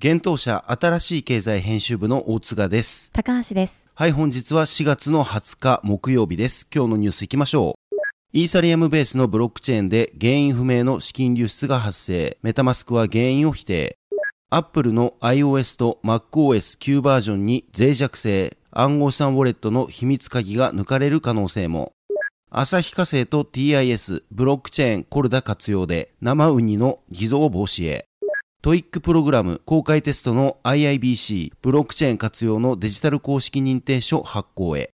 [0.00, 3.10] 現当社新しい経済編集部の大津賀です。
[3.12, 3.90] 高橋です。
[3.92, 6.68] はい、本日は4月の20日木曜日です。
[6.72, 7.96] 今日のニュース行きましょう。
[8.32, 12.38] イーサリアムベースのブロックチェーンで原因不明の資金流出が発生。
[12.42, 13.98] メタマスクは原因を否定。
[14.50, 21.90] アップルの iOS と MacOS9 バージョンに脆弱性、暗号資産ウォレットの秘密鍵が抜かれる可能性も。
[22.52, 28.04] 旭化成と TIS、ブロックチェーン Corda 活用で生ウニの偽造防止へ。
[28.60, 34.90] TOEIC プログラム公開テストの IIBC ブロックチェーン活用のデジタル公式認定書発行へ。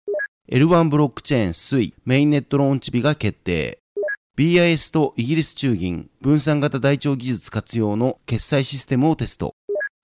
[0.49, 3.81] L1 ブロックチェーン Sui メインネットローンチ日が決定。
[4.39, 9.57] BIS とイギリス中銀分散型台帳技術活用の決済システムをテスト。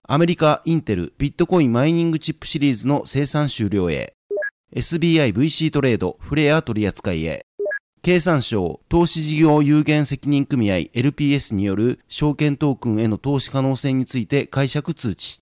[0.05, 4.15] アメリカインテルビットコインマイニングチップシリーズの生産終了へ。
[4.75, 7.45] SBIVC トレードフレア取扱いへ。
[8.05, 15.39] 経産省投資事業有限責任組合 LPS による証券トークンへの投資可能性について解釈通知。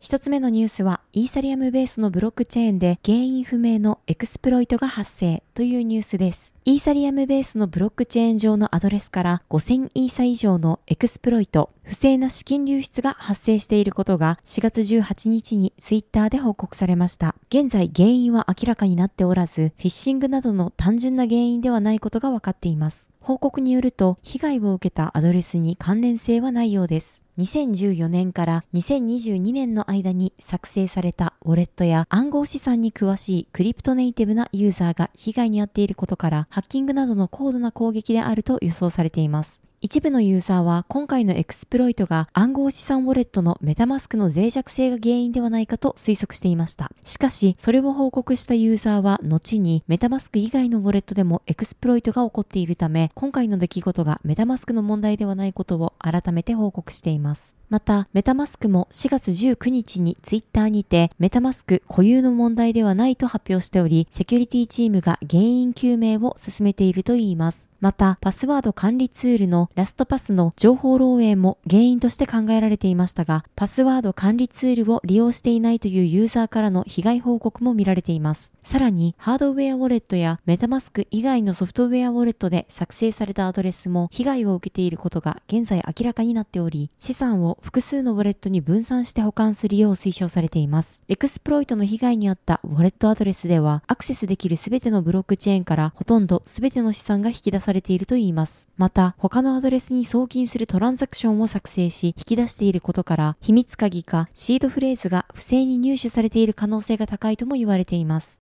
[0.00, 6.53] 一つ目のニュースは、イーサリアムベースのブロックチェーンで原因不明のエクスプロイトが発生というニュースです。
[6.66, 17.34] イーサリアムベースのブロックチェーン上のアドレスから5000イーサ以上のエクスプロイト、不正な資金流出が発生していることが4月18日にツイッターで報告されました。
[17.50, 23.12] 現在原因は明らかになっておらず、フィッシングなどの単純な原因ではないことが分かっています。
[23.20, 27.24] 報告によると、被害を受けたアドレスに関連性はないようです。
[27.38, 39.64] 2014年から2022年の間に作成されたウォレットや暗号資産に詳しいクリプトネイティブなユーザーが被害に遭っていることからハッキングなどの高度な攻撃であると予想されています。
[39.84, 46.90] 一部のユーザーは今回のエクスプロイトが暗号資産ウォレットのメタマスクの脆弱性が原因ではないかと推測していました。
[47.04, 57.58] しかし、それを報告したユーザーは後にメタマスク以外のウォレットでもエクスプロイトが起こっているため、今回の出来事がメタマスクの問題ではないことを改めて報告しています。
[57.68, 67.73] また、メタマスクも4月19日にツイッターにて、メタマスク固有の問題ではないと発表しており、セキュリティチームが原因究明を進めているといいます。
[67.84, 78.54] また、パスワード管理ツールのラストパスの情報漏洩も原因として考えられていましたが、パスワード管理ツールを利用していないというユーザーからの被害報告も見られています。
[78.64, 91.02] さらに、ハードウェアウォレットやメタマスク以外のソフトウェアウォレットで作成されたアドレスも被害を受けていることが現在明らかになっており、資産を複数のウォレットに分散して保管するよう推奨されています。
[91.08, 98.68] エクスプロイトの被害に遭ったウォレットアドレスでは、アクセスできるすべてのブロックチェーンからほとんどすべての資産が引き出されているといいます。
[98.78, 108.43] また、他のアドレスに送金するトランザクションを作成し、引き出していることから、秘密鍵かシードフレーズが不正に入手されている可能性が高いとも言われています。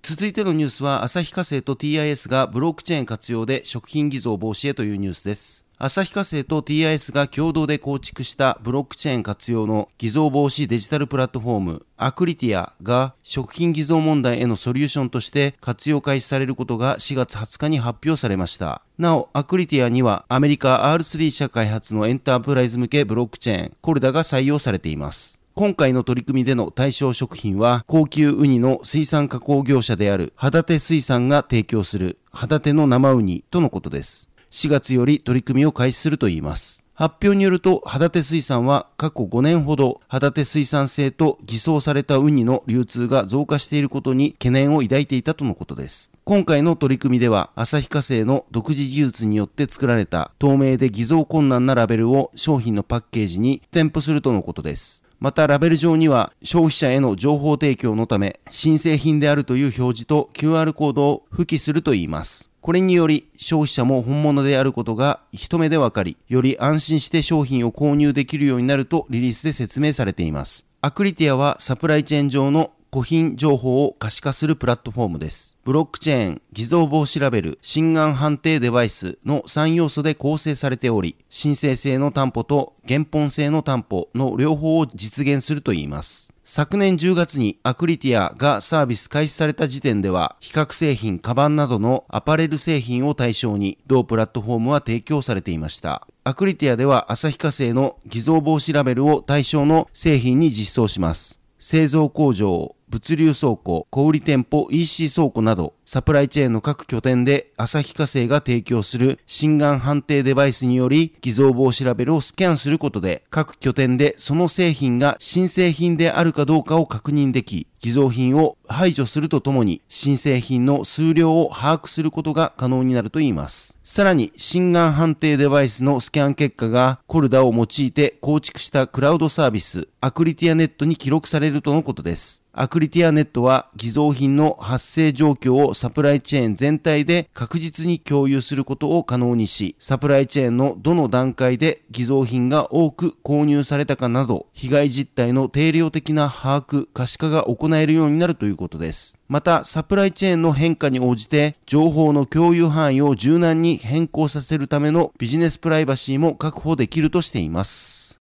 [0.04, 5.64] 続いてのニュースは、旭化成と TIS がブロックチェーン活用で食品偽造防止へというニュースです。
[5.84, 18.84] 旭化成と TIS が共同で構築したブロックチェーン活用の偽造防止デジタルプラットフォームアクリティアが食品偽造問題へのソリューションとして活用開始されることが4月20日に発表されました。
[19.00, 25.41] なお、アクリティアにはアメリカ R3 社開発のエンタープライズ向けブロックチェーンコルダが採用されています。
[25.62, 34.32] 今回の取り組みでの対象食品は、高級ウニの水産加工業者である肌手水産が提供する肌手の生ウニとのことです。
[34.50, 36.84] 4月より取り組みを開始するといいます。
[36.96, 46.10] 発表によると、肌手水産は過去5年ほど、肌手水産製と偽装されたウニの流通が増加していることに懸念を抱いていたとのことです。
[46.24, 55.04] 今回の取り組みでは、旭化成の独自技術によって作られた透明で偽造困難なラベルを商品のパッケージに添付するとのことです。
[55.22, 62.50] またラベル上には消費者への情報提供のため新製品であるという表示と QR コードを付記するといいます。
[62.60, 70.66] これにより消費者も本物であることが一目でわかり、より安心して商品を購入できるようになるとリリースで説明されています。
[70.82, 75.56] アクリティアはサプライチェーン上の古品情報を可視化するプラットフォームです。
[75.64, 86.34] ブロックチェーン、偽造防止ラベル、心眼判定デバイスの3要素で構成されており、申請性の担保と原本性の担保の両方を実現するといいます。
[86.44, 96.06] 昨年10月にアクリティアがサービス開始された時点では、比較製品、カバンなどのアパレル製品を対象に、同プラットフォームは提供されていました。
[96.26, 101.40] アクリティアでは旭化成の偽造防止ラベルを対象の製品に実装します。
[101.64, 123.78] 製造工場、物流倉庫、小売店舗、EC 倉庫など、サプライチェーンの各拠点で旭化成が提供する心眼判定デバイスにより偽造防止ラベルをスキャンすることで各拠点でその製品が新製品であるかどうかを確認でき偽造品を排除するとともに新製品の数量を把握することが可能になるといいます。
[123.92, 132.42] さらに、心眼判定デバイスのスキャン結果がコルダを用いて構築したクラウドサービス、アクリティアネットに記録されるとのことです。
[132.54, 149.18] アクリティアネットは偽造品の発生状況をサプライチェーン全体で確実に共有することを可能にし、サプライチェーンのどの段階で偽造品が多く購入されたかなど、被害実態の定量的な把握、可視化が行えるようになるということです。
[149.32, 158.20] また、サプライチェーンの変化に応じて、情報の共有範囲を柔軟に変更させるためのビジネスプライバシーも確保できるとしています。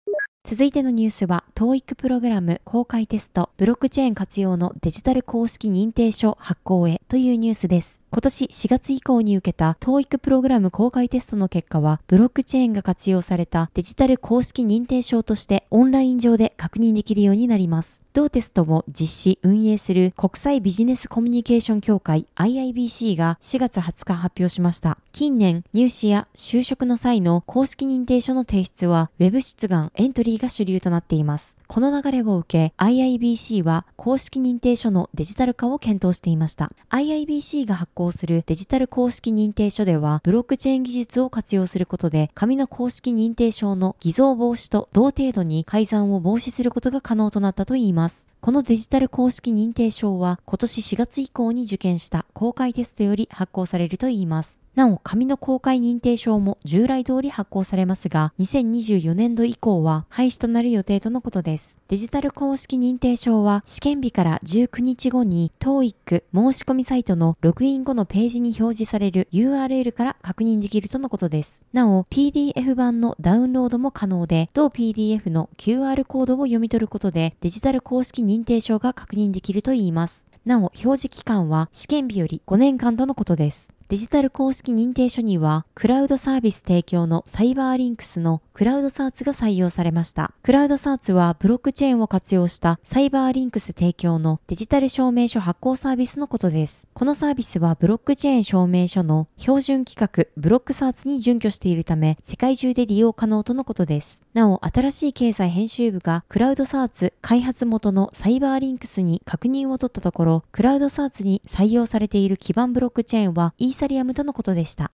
[0.45, 8.01] 続いてのニュースは、TOEIC プログラム公開テスト、ブロックチェーン活用のデジタル公式認定書発行へというニュースです。
[8.09, 18.02] 今年4月以降に受けた TOEIC プログラム公開テストの結果は、ブロックチェーンが活用されたデジタル公式認定証としてオンライン上で確認できるようになります。
[18.13, 24.99] 同テストを実施、運営する国際ビジネスコミュニケーション協会 IIBC が4月20日発表しました。
[25.11, 31.57] 近年、入試や就職の際の公式認定書の提出は Web 出願エントリーが主流となっています。
[31.65, 36.71] この流れを受け、IIBC は公式認定書のデジタル化を検討していました。
[36.91, 48.02] IIBC が発行するデジタル公式認定書では、ブロックチェーン技術を活用することで、紙の公式認定証の偽造防止と同程度に改ざんを防止することが可能となったといいます。
[48.03, 48.32] ます。
[48.43, 54.63] このデジタル公式認定証は今年4月以降に受験した公開テストより発行されるといいます。
[54.75, 61.77] なお、紙の公開認定証も従来通り発行されますが、2024年度以降は廃止となる予定とのことです。
[61.89, 65.93] デジタル公式認定証は試験日から19日後に TOEIC
[66.33, 71.63] 申し込みサイトのログイン後のページに表示される URL から確認できるとのことです。
[71.71, 80.27] なお、PDF 版のダウンロードも可能で、同 PDF の QR コードを読み取ることでデジタル公式認定証が確認できるといいます。
[80.43, 83.71] なお、表示期間は試験日より5年間とのことです。
[83.93, 90.33] デジタル公式認定書には、クラウドサービス提供のサイバーリンクスのクラウドサーツが採用されました。
[90.41, 96.87] クラウドサーツはブロックチェーンを活用したサイバーリンクス提供のデジタル証明書発行サービスのことです。
[96.95, 104.23] このサービスはブロックチェーン証明書の標準規格ブロックサーツに準拠しているため、世界中で利用可能とのことです。
[104.33, 114.91] なお、新しい経済編集部がクラウドサーツ開発元のサイバーリンクスに確認を取ったところ、クラウドサーツに採用されている基盤ブロックチェーンはイーサリアムとのことでした。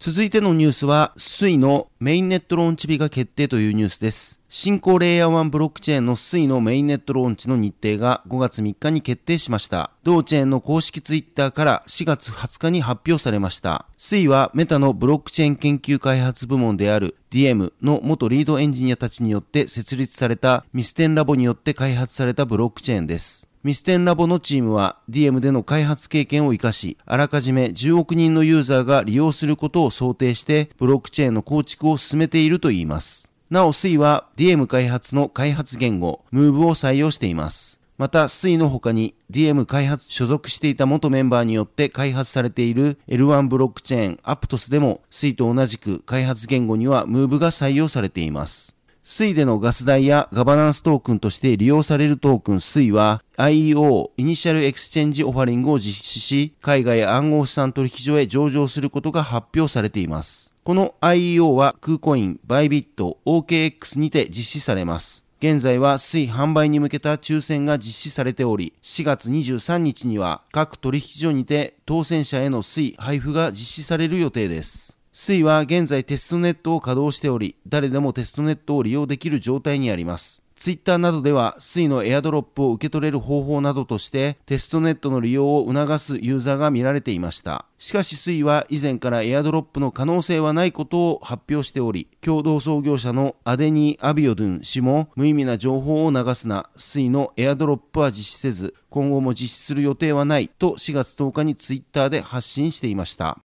[0.00, 4.40] 続いてのニュースは、 SUI のメインネットローンチ日が決定というニュースです。
[4.48, 9.92] 新興レイヤー1ブロックチェーンの SUI のメインネットローンチの日程が5月3日に決定しました。
[10.02, 13.86] 同チェーンの公式ツイッターから4月20日に発表されました。
[13.96, 23.48] SUI はメタのブロックチェーン研究開発部門である DM の元リードエンジニアたちによって設立されたミステンラボによって開発されたブロックチェーンです。
[23.64, 33.30] ミステンラボのチームは Diem での開発経験を活かし、あらかじめ10億人のユーザーが利用することを想定して、ブロックチェーンの構築を進めているといいます。
[33.48, 37.80] なお、SUI は DM 開発の開発言語、MOVE を採用しています。
[37.96, 48.73] また、SUI の他に DM 開発所属していた元メンバーによって開発されている L1 ブロックチェーン Aptos でも SUI と同じく開発言語には MOVE が採用されています。
[49.06, 60.54] SUI でのガス代やガバナンストークンとして利用されるトークン SUI は IEO イニシャルエクスチェンジオファリングを実施し、海外暗号資産取引所へ上場することが発表されています。
[60.64, 65.26] この IEO はクーコイン、バイビット、OKX にて実施されます。
[65.38, 74.93] 現在は SUI販売に向けた抽選が実施されており、4月23日には各取引所にて当選者への水配布が実施される予定です。
[75.16, 80.42] 水は現在テストネットを稼働しており、誰でもテストネットを利用できる状態にあります。
[80.56, 87.66] ツイッターなどでは水のエアドロップを受け取れる方法などとしてテストネットの利用を促すユーザーが見られていました。
[87.78, 103.43] しかし水は以前からエアドロップの可能性はないことを発表しており、共同創業者のアデニー・アビオドゥン氏も無意味な情報を流すな、水のエアドロップは実施せず、今後も実施する予定はないと4月10日にツイッターで発信していました。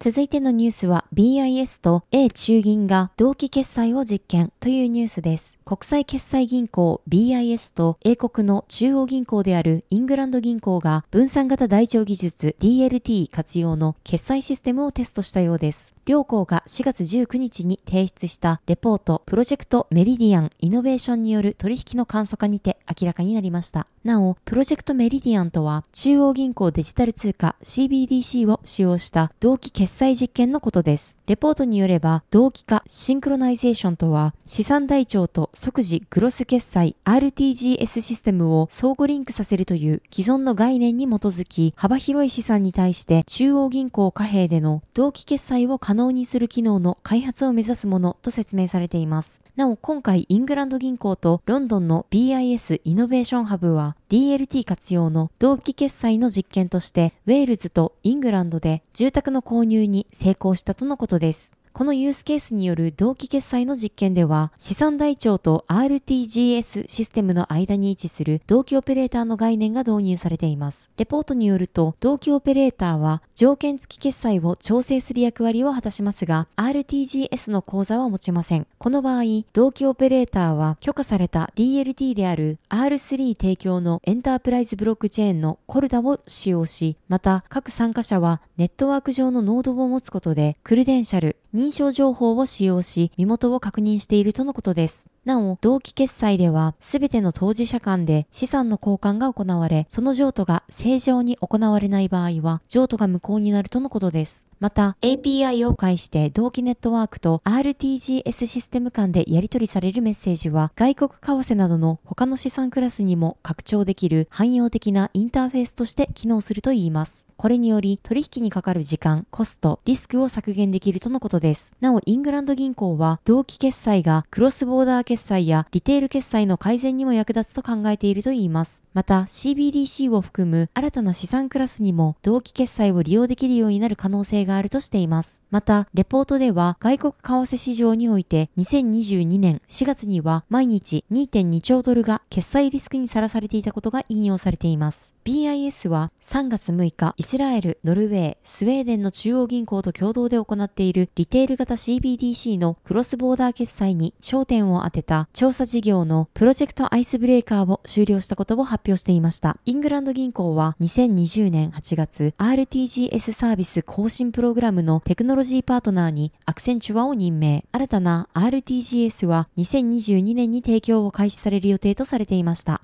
[0.00, 5.58] 続いてのニュースは BIS と A 中銀が同期決済を実験というニュースです。
[5.64, 15.96] 国際決済銀行 BIS と英国の中央銀行であるイングランド銀行が分散型台帳技術 DLT 活用の決済システムをテストしたようです。
[16.06, 23.88] 両行が4月19日に提出したレポートプロジェクトメリディアンイノベーションによる取引の簡素化にて明らかになりました。
[24.04, 31.18] なお、プロジェクトメリディアンとは中央銀行デジタル通貨 CBDC を使用した同期決済実験のことです。
[31.26, 49.42] レポートによれば同期化シンクロナイゼーションとは資産台帳と即時グロス決済 RTGS システムを相互リンクさせるという既存の概念に基づき幅広い資産に対して中央銀行貨幣での同期決済を可能にする機能の開発を目指すものと説明されています。
[49.56, 61.57] なお今回イングランド銀行とロンドンの BIS イノベーションハブは DLT 活用の同期決済の実験としてウェールズとイングランドで住宅の購入に成功したとのことです。
[61.78, 70.90] このユースケースによる同期決済の実験では、資産台帳と RTGS システムの間に位置する同期オペレーターの概念が導入されています。
[70.96, 78.66] レポートによると、同期オペレーターは条件付き決済を調整する役割を果たしますが、RTGS の口座は持ちません。
[78.78, 95.08] この場合、同期オペレーターは許可された DLT である R3 提供のエンタープライズブロックチェーンのコルダを使用し、また各参加者はネットワーク上のノードを持つことで、クルデンシャル、認証情報を使用し、身元を確認しているとのことです。
[95.28, 104.48] なお、同期決済では、すべての当事者間で資産の交換が行われ、その譲渡が正常に行われない場合は、譲渡が無効になるとのことです。
[104.58, 117.28] また、API を介して同期ネットワークと RTGS システム間でやり取りされるメッセージは、外国為替などの他の資産クラスにも拡張できる汎用的なインターフェースとして機能するといいます。
[117.36, 121.76] これにより取引にかかる時間、コスト、リスクを削減できるとのことです。
[121.80, 128.84] なお、イングランド銀行は同期決済がクロスボーダー決済やリテール決済の改善にも役立つと考えているといいます。
[128.94, 135.42] また、CBDC を含む新たな資産クラスにも同期決済を利用できるようになる可能性があるとしています。
[135.50, 145.17] また、レポートでは外国為替市場において2022年4月には毎日2.2兆ドルが決済リスクにさらされていたことが引用されています。
[145.28, 159.58] BIS は3月6日、イスラエル、ノルウェー、スウェーデンの中央銀行と共同で行っているリテール型 CBDC のクロスボーダー決済に焦点を当てた調査事業のプロジェクトアイスブレーカーを終了したことを発表していました。
[159.66, 167.66] イングランド銀行は2020年8月、RTGS サービス更新プログラムのテクノロジーパートナーにアクセンチュアを任命。
[167.70, 172.80] 新たな RTGS は2022年に提供を開始される予定とされていました。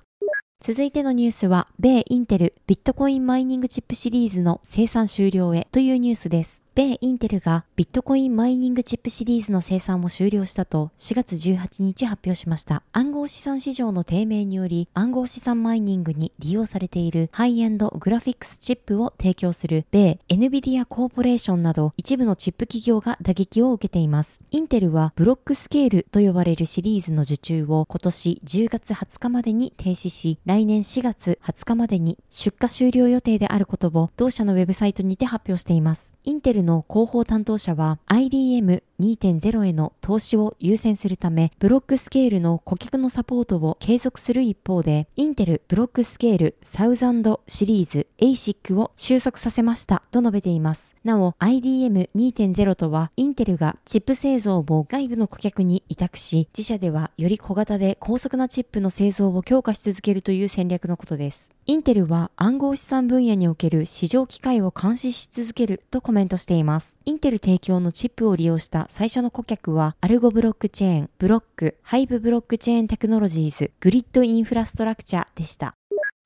[0.67, 6.64] 続いてのニュースは、米インテルビットコインマイニングチップシリーズの生産終了へというニュースです。
[6.75, 12.83] 米インテルがビットコインマイニングチップシリーズの生産を終了したと4月18日発表しました。
[12.91, 24.41] 暗号資産市場の低迷により暗号資産マイニングに利用されているハイエンドグラフィックスチップを提供する米 NVIDIA コーポレーションなど一部のチップ企業が打撃を受けています。
[24.51, 36.17] インテルはブロックスケールと呼ばれるシリーズの受注を今年10月20日までに停止し、来年4月20日までに出荷終了予定であることを同社のウェブサイトにて発表しています。
[36.25, 50.94] インテルの広報担当者は IDM 2.0への投資を優先するため、ブロックスケールの顧客のサポートを継続する一方で、インテルブロックスケールサウザンドシリーズ ASIC を収束させましたと述べています。
[51.05, 61.53] なお、IDM2.0 とは、インテルがチップ製造を外部の顧客に委託し、自社ではより小型で高速なチップの製造を強化し続けるという戦略のことです。
[61.67, 66.99] インテルは暗号資産分野における市場機会を監視し続けるとコメントしています。
[67.05, 75.75] インテル提供のチップを利用した最初の顧客は、アルゴブロックチェーン、ブロック、ハイブブロックチェーンテクノロジーズ、グリッドインフラストラクチャーでした。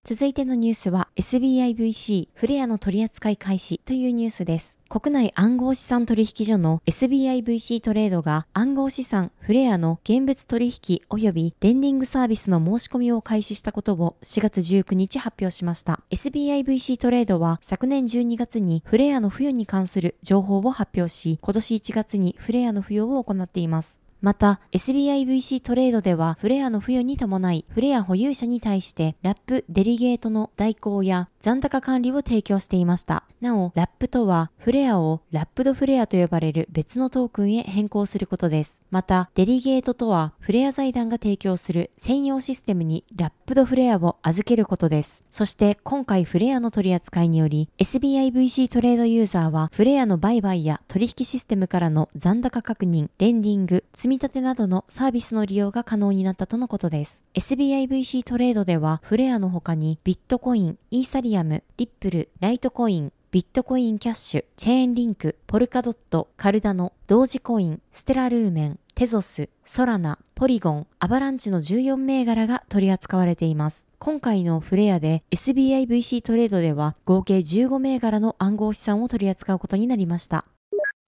[0.09, 4.79] 続いてのニュースは SBIVC フレアの取扱い開始というニュースです。
[4.89, 16.01] 国内暗号資産取引所の SBIVC トレードが暗号資産フレアの現物取引及びレンディングサービスの申し込みを開始したことを4月19日発表しました。
[16.09, 24.01] SBIVC トレードは昨年12月にフレアの付与に関する情報を発表し、今年1月にフレアの付与を行っています。
[24.21, 33.23] また、SBIVC トレードでは、フレアの付与に伴い、フレア保有者に対して、ラップデリゲートの代行や残高管理を提供していました。
[33.39, 38.85] なお、ラップとは、フレアをラップドフレアと呼ばれる別のトークンへ変更することです。
[38.91, 45.23] また、デリゲートとは、フレア財団が提供する専用システムにラップドフレアを預けることです。
[45.31, 57.25] そして、今回フレアの取り扱いにより、SBIVC トレードユーザーは、フレアの売買や取引システムからの残高確認、レンディング、積み立てなどのサービスの利用が可能になったとのことです。
[57.35, 73.87] SBIVC トレードでは、フレアの他にビットコイン、イーサリアム、リップル、ライトコイン、ビットコインキャッシュ、チェーンリンク、ポルカドット、カルダノ、同時コイン、ステラルーメン、テゾス、ソラナ、ポリゴン、アバランチの14銘柄が取り扱われています。
[73.99, 80.45] 今回のフレアで SBIVC トレードでは合計15銘柄の暗号資産を取り扱うことになりました。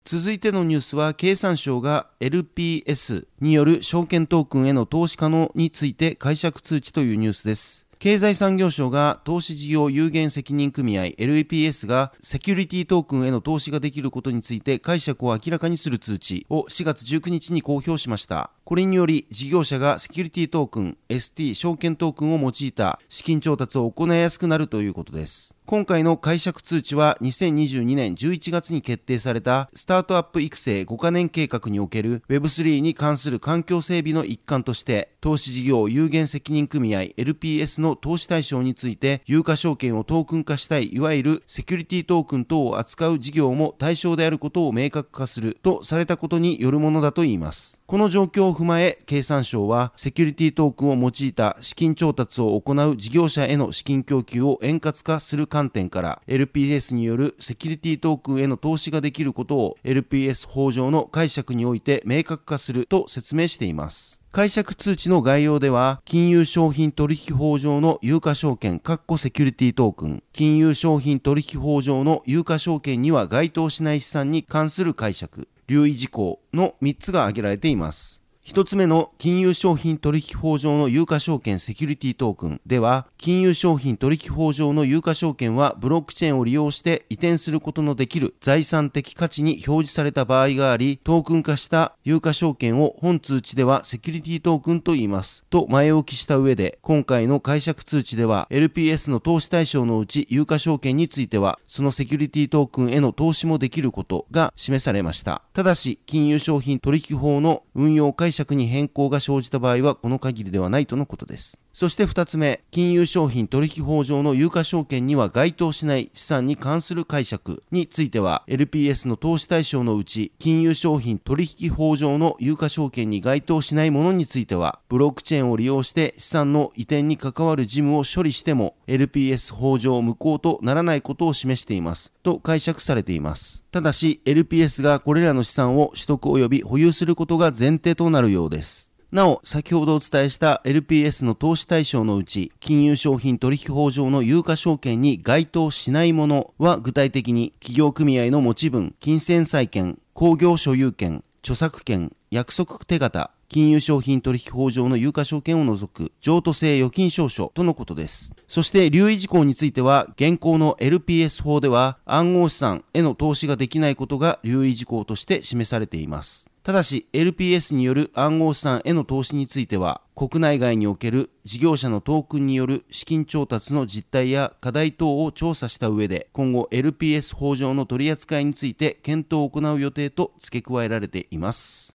[0.03, 18.49] 続いてのニュースは経産省が LPS による証券トークンへの投資可能について解釈通知というニュースです経済産業省が投資事業有限責任組合 LPS がセキュリティトークンへの投資ができることについて解釈を明らかにする通知を4月19日に公表しました。
[18.63, 25.53] これにより事業者がセキュリティトークン ST 証券トークンを用いた資金調達を行いやすくなるということです。
[25.67, 47.80] 今回の解釈通知は2022年11月に決定されたスタートアップ育成5カ年計画における Web3 に関する環境整備の一環として投資事業有限責任組合 LPS の投資対象について有価証券をトークン化したいいわゆるセキュリティトークン等を扱う事業も対象であることを明確化するとされたことによるものだといいます。
[47.91, 64.21] この状況を踏まえ、経産省はセキュリティトークンを用いた資金調達を行う事業者への資金供給を円滑化する観点から LPS によるセキュリティトークンへの投資ができることを LPS 法上の解釈において明確化すると説明しています。
[64.31, 78.20] 解釈通知の概要では、金融商品取引法上の有価証券、括弧セキュリティトークン、金融商品取引法上の有価証券には該当しない資産に関する解釈、留意事項の3つが挙げられています。
[78.51, 95.45] 一つ目の金融商品取引法上の有価証券セキュリティトークンでは、金融商品取引法上の有価証券はブロックチェーンを利用して移転することのできる財産的価値に表示された場合があり、トークン化した有価証券を本通知ではセキュリティトークンと言います。
[95.49, 105.41] と前置きした上で、今回の解釈通知では LPS の投資対象のうち有価証券については、そのセキュリティトークンへの投資もできることが示されました。
[105.53, 111.59] ただし、金融商品取引法の運用解釈釈に変更が生じた場合はこの限りではないとのことです。
[111.73, 132.11] そして2つ目、金融商品取引法上の有価証券には該当しない資産に関する解釈については、LPS の投資対象のうち、金融商品取引法上の有価証券に該当しないものについては、ブロックチェーンを利用して資産の移転に関わる事務を処理しても、LPS 法上無効とならないことを示しています。
[132.21, 133.63] と解釈されています。
[133.71, 138.90] ただし、LPS がこれらの資産を取得及び保有することが前提となるようです。
[139.11, 158.31] なお、先ほどお伝えした LPS の投資対象のうち、金融商品取引法上の有価証券に該当しないものは具体的に企業組合の持ち分、金銭債権、工業所有権、著作権、約束手形、金融商品取引法上の有価証券を除く譲渡性預金証書とのことです。
[158.47, 166.50] そして留意事項については、現行の LPS 法では暗号資産への投資ができないことが留意事項として示されています。
[166.63, 181.95] ただし LPS による暗号資産への投資については国内外における事業者のトークンによる資金調達の実態や課題等を調査した上で今後 LPS 法上の取り扱いについて検討を行う予定と付け加えられています。